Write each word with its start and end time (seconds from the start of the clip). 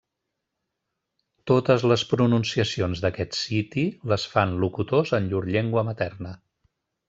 Totes 1.51 1.85
les 1.91 2.05
pronunciacions 2.15 3.03
d'aquest 3.05 3.37
siti 3.43 3.85
les 4.15 4.27
fan 4.35 4.59
locutors 4.67 5.15
en 5.21 5.29
llur 5.35 5.47
llengua 5.53 5.89
materna. 5.93 6.37